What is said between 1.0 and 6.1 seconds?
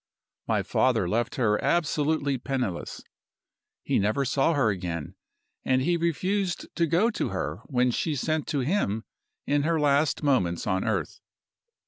left her absolutely penniless. He never saw her again; and he